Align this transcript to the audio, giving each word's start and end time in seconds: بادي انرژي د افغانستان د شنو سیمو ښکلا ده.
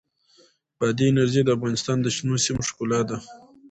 بادي 0.77 1.05
انرژي 1.09 1.41
د 1.43 1.49
افغانستان 1.57 1.97
د 2.01 2.07
شنو 2.15 2.35
سیمو 2.45 2.67
ښکلا 2.69 2.99
ده. 3.09 3.17